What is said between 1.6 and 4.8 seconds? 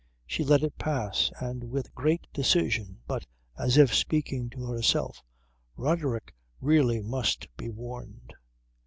with great decision but as if speaking to